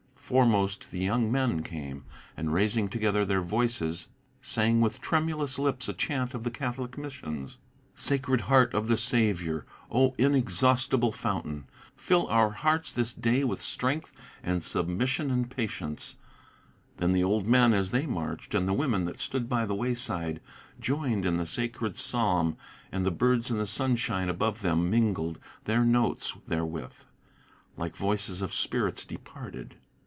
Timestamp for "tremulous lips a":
5.01-5.93